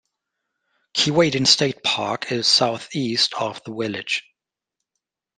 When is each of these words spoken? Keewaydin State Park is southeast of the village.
Keewaydin 0.95 1.45
State 1.45 1.83
Park 1.83 2.31
is 2.31 2.47
southeast 2.47 3.35
of 3.35 3.61
the 3.65 3.71
village. 3.75 4.23